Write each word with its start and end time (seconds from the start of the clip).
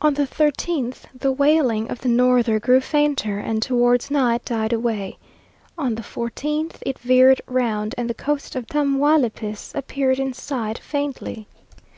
On 0.00 0.14
the 0.14 0.26
thirteenth 0.26 1.06
the 1.14 1.30
wailing 1.32 1.90
of 1.90 2.00
the 2.00 2.08
norther 2.08 2.58
grew 2.58 2.80
fainter, 2.80 3.38
and 3.38 3.60
towards 3.60 4.10
night 4.10 4.42
died 4.46 4.72
away. 4.72 5.18
On 5.76 5.96
the 5.96 6.02
fourteenth 6.02 6.82
it 6.86 6.98
veered 6.98 7.42
round, 7.46 7.94
and 7.98 8.08
the 8.08 8.14
coast 8.14 8.56
of 8.56 8.64
Tamaulipis 8.66 9.72
appeared 9.74 10.18
in 10.18 10.32
sight 10.32 10.78
faintly. 10.78 11.46